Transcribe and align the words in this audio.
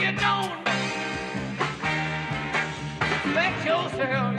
you 0.00 0.12
don't. 0.12 0.64
Bet 3.34 3.64
yourself. 3.64 4.33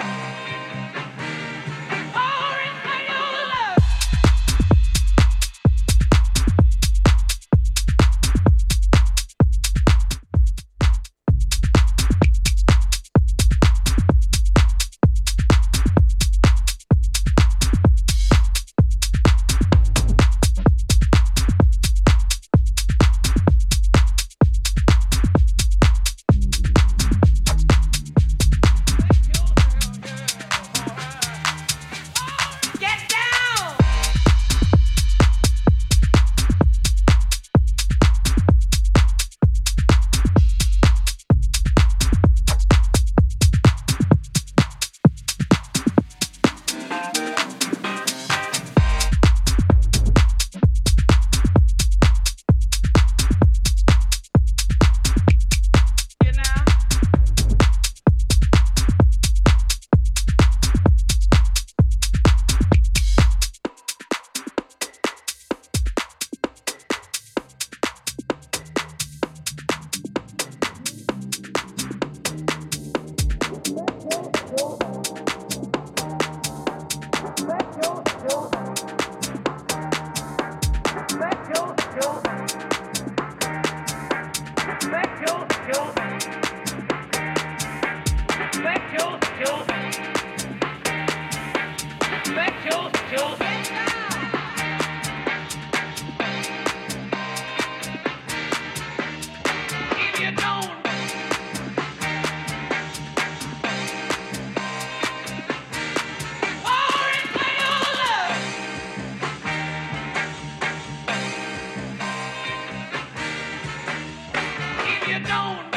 you 115.08 115.20
don't. 115.20 115.72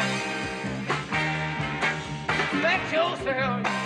let 2.62 2.92
yourself. 2.92 3.77